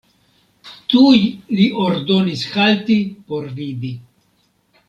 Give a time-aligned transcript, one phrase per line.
[0.93, 1.19] Tuj
[1.59, 3.97] li ordonis halti por vidi.